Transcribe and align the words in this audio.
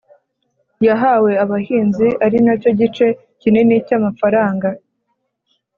yahawe 0.87 1.31
abahinzi 1.43 2.07
ari 2.25 2.37
nacyo 2.45 2.69
gice 2.79 3.07
kinini 3.39 3.75
cy’amafaranga 3.87 4.67